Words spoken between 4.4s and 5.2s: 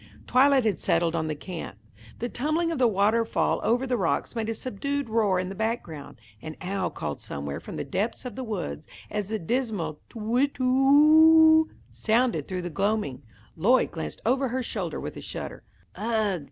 a subdued